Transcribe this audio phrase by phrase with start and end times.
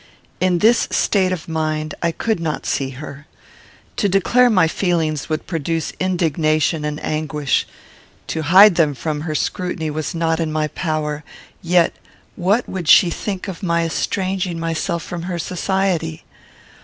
[0.39, 3.27] In this state of mind, I could not see her.
[3.97, 7.67] To declare my feelings would produce indignation and anguish;
[8.25, 11.23] to hide them from her scrutiny was not in my power;
[11.61, 11.93] yet,
[12.35, 16.23] what would she think of my estranging myself from her society?